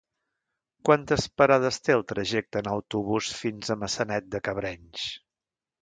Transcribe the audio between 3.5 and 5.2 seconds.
a Maçanet de Cabrenys?